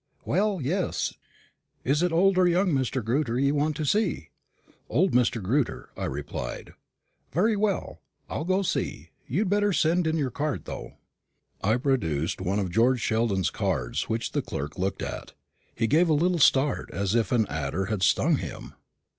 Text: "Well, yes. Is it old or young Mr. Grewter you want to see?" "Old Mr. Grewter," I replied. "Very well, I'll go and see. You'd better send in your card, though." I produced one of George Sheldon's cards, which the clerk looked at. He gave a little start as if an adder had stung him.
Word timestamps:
"Well, 0.25 0.59
yes. 0.63 1.13
Is 1.83 2.01
it 2.01 2.11
old 2.11 2.35
or 2.39 2.47
young 2.47 2.69
Mr. 2.71 3.05
Grewter 3.05 3.37
you 3.37 3.53
want 3.53 3.75
to 3.75 3.85
see?" 3.85 4.29
"Old 4.89 5.11
Mr. 5.11 5.39
Grewter," 5.39 5.89
I 5.95 6.05
replied. 6.05 6.73
"Very 7.31 7.55
well, 7.55 8.01
I'll 8.27 8.43
go 8.43 8.55
and 8.55 8.65
see. 8.65 9.11
You'd 9.27 9.47
better 9.51 9.71
send 9.71 10.07
in 10.07 10.17
your 10.17 10.31
card, 10.31 10.65
though." 10.65 10.93
I 11.63 11.77
produced 11.77 12.41
one 12.41 12.57
of 12.57 12.71
George 12.71 12.99
Sheldon's 12.99 13.51
cards, 13.51 14.09
which 14.09 14.31
the 14.31 14.41
clerk 14.41 14.75
looked 14.79 15.03
at. 15.03 15.33
He 15.75 15.85
gave 15.85 16.09
a 16.09 16.13
little 16.13 16.39
start 16.39 16.89
as 16.91 17.13
if 17.13 17.31
an 17.31 17.45
adder 17.45 17.85
had 17.85 18.01
stung 18.01 18.37
him. 18.37 18.73